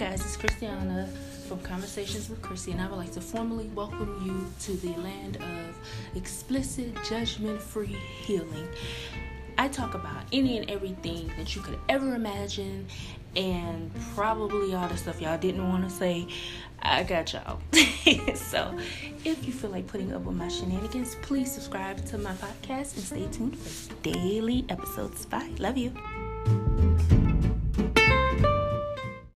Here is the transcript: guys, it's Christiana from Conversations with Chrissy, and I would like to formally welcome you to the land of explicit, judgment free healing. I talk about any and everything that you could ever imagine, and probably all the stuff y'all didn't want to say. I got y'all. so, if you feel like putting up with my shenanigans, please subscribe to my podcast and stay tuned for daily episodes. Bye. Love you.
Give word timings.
guys, 0.00 0.24
it's 0.24 0.34
Christiana 0.38 1.06
from 1.46 1.60
Conversations 1.60 2.30
with 2.30 2.40
Chrissy, 2.40 2.72
and 2.72 2.80
I 2.80 2.88
would 2.88 2.96
like 2.96 3.12
to 3.12 3.20
formally 3.20 3.66
welcome 3.74 4.22
you 4.24 4.50
to 4.60 4.72
the 4.80 4.98
land 4.98 5.36
of 5.36 6.16
explicit, 6.16 6.96
judgment 7.06 7.60
free 7.60 7.98
healing. 8.22 8.66
I 9.58 9.68
talk 9.68 9.92
about 9.92 10.24
any 10.32 10.56
and 10.56 10.70
everything 10.70 11.30
that 11.36 11.54
you 11.54 11.60
could 11.60 11.78
ever 11.90 12.14
imagine, 12.14 12.86
and 13.36 13.90
probably 14.14 14.72
all 14.72 14.88
the 14.88 14.96
stuff 14.96 15.20
y'all 15.20 15.36
didn't 15.36 15.68
want 15.68 15.84
to 15.84 15.94
say. 15.94 16.28
I 16.80 17.02
got 17.02 17.34
y'all. 17.34 17.60
so, 18.34 18.74
if 19.26 19.46
you 19.46 19.52
feel 19.52 19.68
like 19.68 19.86
putting 19.86 20.14
up 20.14 20.22
with 20.22 20.34
my 20.34 20.48
shenanigans, 20.48 21.16
please 21.20 21.52
subscribe 21.52 22.02
to 22.06 22.16
my 22.16 22.32
podcast 22.32 22.96
and 22.96 23.04
stay 23.04 23.28
tuned 23.30 23.58
for 23.58 23.92
daily 23.96 24.64
episodes. 24.70 25.26
Bye. 25.26 25.50
Love 25.58 25.76
you. 25.76 25.92